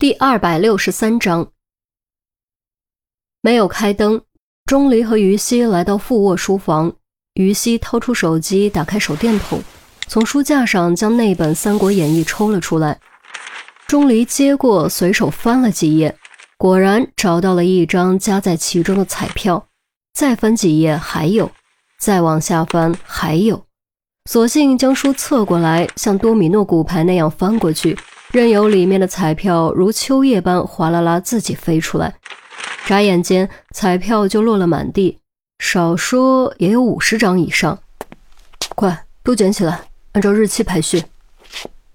[0.00, 1.50] 第二百六十三章，
[3.40, 4.22] 没有开灯。
[4.64, 6.94] 钟离和于西来到副卧书房，
[7.34, 9.60] 于西掏出手机，打开手电筒，
[10.06, 13.00] 从书架上将那本《三国演义》抽了出来。
[13.88, 16.16] 钟离接过，随手翻了几页，
[16.56, 19.66] 果然找到了一张夹在其中的彩票。
[20.14, 21.50] 再翻几页，还有；
[21.98, 23.64] 再往下翻，还有。
[24.30, 27.98] 索性将书侧过来，像多米诺骨牌那样翻过去，
[28.32, 32.14] 任由里面的彩票如秋叶般哗啦啦自己飞出来。
[32.86, 35.18] 眨眼间，彩票就落了满地，
[35.58, 37.78] 少说也有五十张以上。
[38.74, 41.02] 快，都捡起来，按照日期排序。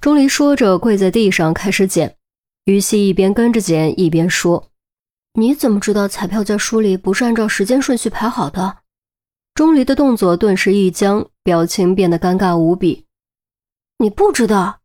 [0.00, 2.16] 钟离说着，跪在地上开始捡。
[2.64, 4.68] 于西一边跟着捡，一边说
[5.34, 8.78] ：“你怎么知道彩票在书里不是按照时间顺序排好的？”
[9.54, 13.04] 钟离的动作顿时一僵，表情变得尴尬无比。
[13.98, 14.79] 你不知道，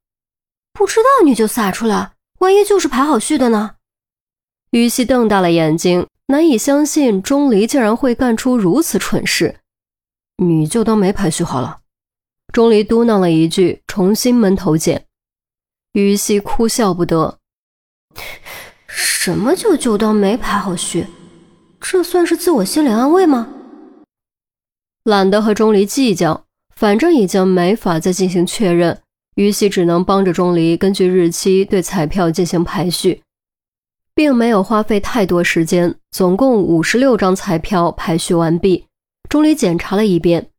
[0.76, 3.76] 不知道你就撒出来，万一就是排好序的呢？
[4.72, 9.62] 于西瞪大了眼睛，难以相信钟离竟然会干出如此蠢事。
[10.44, 11.80] 你就当没排序好了。
[12.52, 15.06] 钟离嘟囔了一句，重新闷头捡。
[15.94, 17.40] 于西哭笑不得。
[18.86, 21.08] 什么就就当没排好序？
[21.80, 23.48] 这算是自我心理安慰吗？
[25.06, 29.02] 懒得和钟离计较，反正已经没法再进行确认，
[29.36, 33.22] 于西只能帮着钟离根据日期对彩票进行排序，
[34.14, 38.88] 并没有花费太多时间，总共五十六张彩票排序完毕。
[39.30, 40.52] 钟离检查了一遍，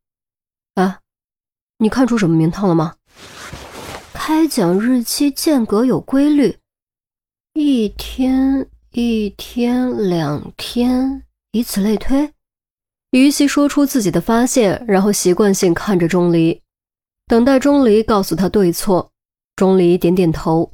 [0.75, 1.01] 啊，
[1.79, 2.97] 你看出什么名堂了吗？
[4.13, 6.59] 开奖日期间隔有规律，
[7.55, 12.31] 一天一天两天，以此类推。
[13.13, 16.61] 于西说出自己的发现，然后习惯性看着钟离，
[17.27, 19.11] 等待钟离告诉他对错。
[19.57, 20.71] 钟离点点头，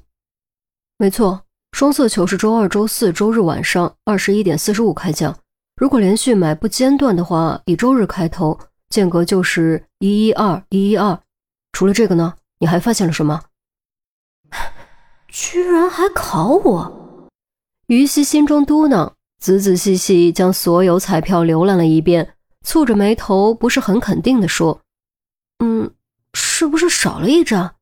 [0.98, 5.39] 没错，双色球是周二、周四周日晚上二十一点四十五开奖。
[5.77, 8.58] 如果连续买不间断的话，以周日开头，
[8.90, 11.18] 间隔就是一一二一一二。
[11.73, 13.40] 除了这个呢，你还发现了什么？
[15.29, 17.29] 居然还考我！
[17.86, 19.13] 于西心中嘟囔。
[19.39, 22.34] 仔仔细细将所有彩票浏览了一遍，
[22.64, 24.80] 蹙着眉头，不是很肯定地说
[25.58, 25.90] ：“嗯，
[26.62, 27.74] 是不是少了一张？”“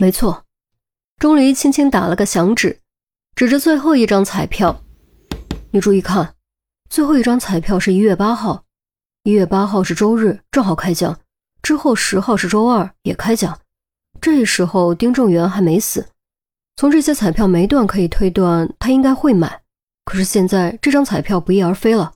[0.00, 0.44] 没错。”
[1.20, 2.80] 钟离轻轻打了个响指，
[3.36, 4.82] 指着最后一张彩票
[5.70, 6.34] ：“你注意看，
[6.90, 8.64] 最后一张彩票是一月八号，
[9.22, 11.16] 一月八号是周日，正好开奖。
[11.62, 13.56] 之后十号是周二，也开奖。
[14.20, 16.08] 这时候丁正元还没死，
[16.74, 19.62] 从这些彩票没断可以推断，他应该会买。”
[20.04, 22.14] 可是现在这张彩票不翼而飞了。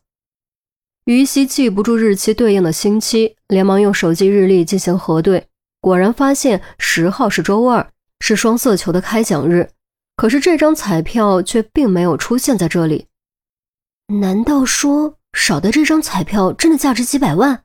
[1.05, 5.47] 于西记不住日期对应的星期，连忙用手机日历进行核对，
[5.81, 7.91] 果然发现十号是周二，
[8.21, 9.71] 是双色球的开奖日。
[10.17, 13.07] 可是这张彩票却并没有出现在这里。
[14.21, 17.63] 难道说少的这张彩票真的价值几百万？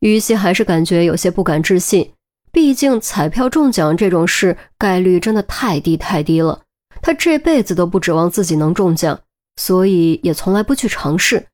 [0.00, 2.12] 于西还是感觉有些不敢置信，
[2.52, 6.62] 毕竟彩票中奖这种事概率真的太低太低了，
[7.00, 9.20] 他这辈子都不指望自己能中奖。
[9.56, 11.46] 所以也从来不去尝试，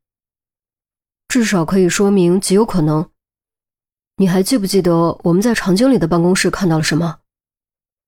[1.26, 3.10] 至少可以说明极有可能。
[4.21, 7.19] 你还记不记得我们在常经理的办公室看到了什么？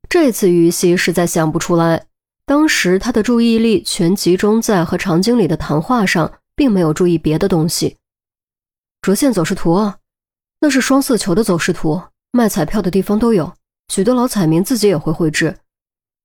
[0.08, 2.06] 这次于西实在想不出来，
[2.44, 7.96] 当时他的注意力全集中在和常经理的谈话上，并没有注意别的东西。
[9.00, 9.98] 折线走势图啊，
[10.60, 13.52] 那是双色球的走势图，卖彩票的地方都有，
[13.88, 15.56] 许多老彩民自己也会绘制，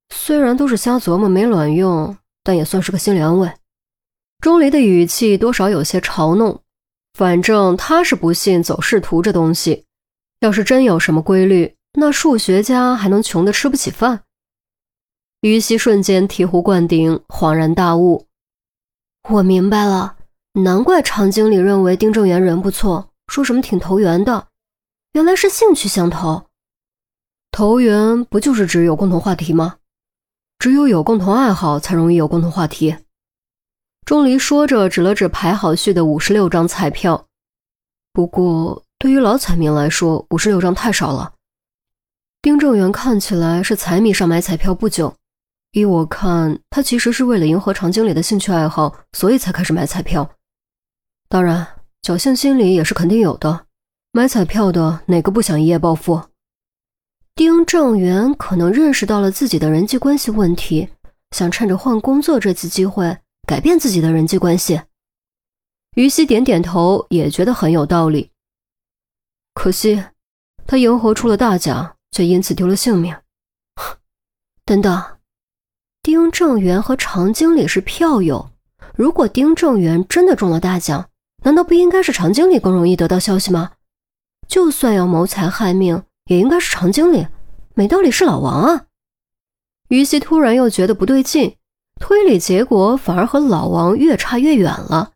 [0.10, 2.18] 虽然都是瞎琢磨，没卵用。
[2.48, 3.52] 但也算是个心理安慰。
[4.40, 6.62] 钟离的语气多少有些嘲弄，
[7.16, 9.86] 反正他是不信走势图这东西。
[10.42, 14.24] 要是真有什么规律，那数学家还能穷得吃不起饭？
[15.40, 18.28] 于西瞬间醍醐灌顶，恍然大悟：
[19.30, 20.18] 我明白了，
[20.62, 24.48] 难怪常经理认为丁正元人不错，说什么挺投缘的，
[25.14, 26.48] 原来是兴趣相投。
[27.50, 29.78] 投缘不就是指有共同话题吗？
[30.60, 32.98] 只有有共同爱好，才容易有共同话题。
[34.06, 37.26] 钟离说着，指了指排好序的五十六张彩票。
[38.14, 41.34] 不过，对于老彩民来说，五十六张太少了。
[42.40, 45.16] 丁正元看起来是才迷上买彩票不久，
[45.72, 50.30] 依我看，他其实是为了迎合常经理的兴趣爱好，所以才开始买彩票。
[51.28, 51.66] 当然，
[52.04, 53.66] 侥幸心理也是肯定有的。
[54.12, 56.22] 买彩票的哪个不想一夜暴富？
[57.34, 60.90] 丁正元可能认识到了自己的人际关系问题，
[61.32, 64.82] 想趁着换工作这次机会改变自己的人际关系。
[65.96, 68.32] 于西点点头，也觉得很有道理。
[69.54, 70.04] 可惜，
[70.68, 73.16] 他迎合出了大奖，却因此丢了性命。
[74.66, 75.18] 等等，
[76.02, 78.52] 丁正元和常经理是票友，
[78.96, 81.10] 如果丁正元真的中了大奖，
[81.44, 83.74] 难道不应该是常经理更容易得到消息吗？
[84.48, 87.28] 就算要谋财害命，也应该是常经理，
[87.74, 88.88] 没道理是老王啊！
[89.88, 91.58] 于西突然又觉得不对劲，
[92.00, 95.12] 推理结果反而和老王越差越远了。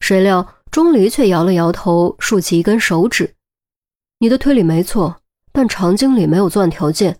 [0.00, 3.34] 谁料钟离却摇了摇头，竖起一根手指
[4.20, 5.20] ：“你的推理没错，
[5.52, 7.18] 但常经理没有作案条件，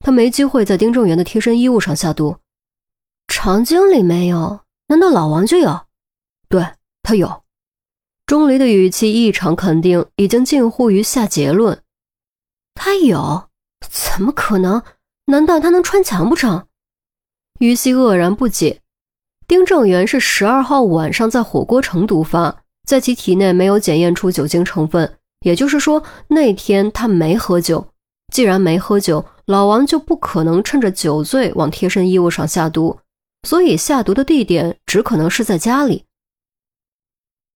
[0.00, 2.36] 他没机会在丁正元的贴身衣物上下毒。
[3.28, 5.86] 常经理没有，难道老王就有？
[6.48, 6.66] 对
[7.02, 7.42] 他有。”
[8.26, 11.80] 钟离的语气异常肯定，已经近乎于下结论
[12.74, 13.48] ：“他有？
[13.88, 14.82] 怎么可能？
[15.26, 16.65] 难道他能穿墙不成？”
[17.58, 18.80] 于西愕然不解。
[19.48, 27.86] 丁正元是十二号晚上在火锅城毒发，在其体内没有检验出酒精成分，也就是说那天他没喝酒。
[28.32, 32.98] 既然没喝酒，老王就不可能趁着酒醉往贴身衣物上下毒，
[33.46, 36.04] 所以下毒的地点只可能是在家里。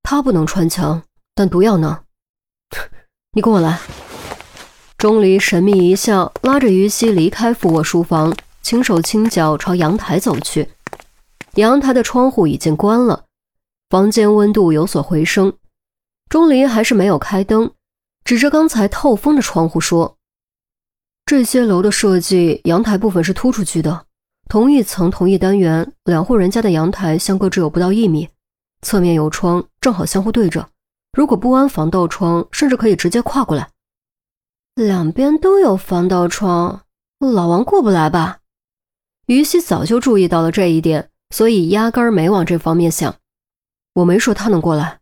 [0.05, 1.03] 他不能穿墙，
[1.35, 2.03] 但毒药呢？
[3.35, 3.81] 你跟我来。
[4.97, 10.71] 钟离神秘一笑，拉着于西离开副卧书房，轻手轻脚朝阳台走去。
[11.55, 13.25] 阳台的窗户已经关了，
[13.89, 15.53] 房间温度有所回升。
[16.29, 17.73] 钟离还是没有开灯，
[18.25, 20.17] 指着刚才透风的窗户说
[21.27, 24.07] ：“这些楼的设计，阳台部分是突出去的。
[24.49, 28.29] 同一层同一单元，两户人家的阳台相隔只有不到一米，
[28.83, 30.69] 侧面有窗，正好相互对着。
[31.13, 33.69] 如果不安防盗窗，甚至可以直接跨过来。
[34.77, 36.83] 两边都有防盗窗，
[37.19, 38.39] 老王过不来吧？”
[39.35, 41.09] 于西早就注意到了这一点。
[41.33, 43.15] 所以压根儿没往这方面想，
[43.95, 44.99] 我没说他能过来，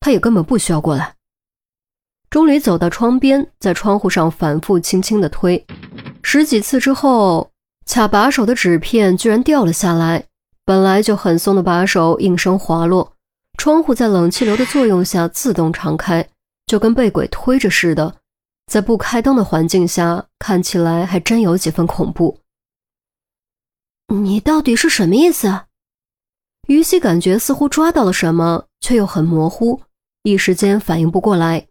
[0.00, 1.14] 他也根本不需要过来。
[2.28, 5.64] 钟离走到窗边，在窗户上反复轻轻的推，
[6.24, 7.52] 十几次之后，
[7.86, 10.24] 卡把手的纸片居然掉了下来。
[10.64, 13.12] 本来就很松的把手应声滑落，
[13.56, 16.28] 窗户在冷气流的作用下自动敞开，
[16.66, 18.16] 就跟被鬼推着似的。
[18.66, 22.39] 在不开灯的环境下，看起来还真有几分恐怖。
[24.12, 25.66] 你到底是什么意思？
[26.66, 29.82] 于西感觉似乎抓到了什么，却又很模糊，
[30.24, 31.68] 一时间反应不过来。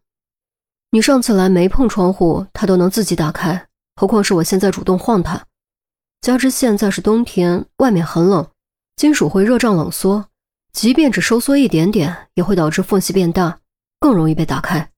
[0.91, 5.43] 你上次来没碰窗户，它都能自己打开，何况是我现在主动晃它？
[6.21, 8.49] 加之现在是冬天，外面很冷，
[8.95, 10.29] 金属会热胀冷缩，
[10.71, 13.59] 即便只收缩一点点，也会导致缝隙变大，
[13.99, 14.89] 更容易被打开。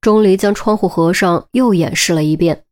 [0.00, 2.64] 钟离将窗户合上，又演示了一遍。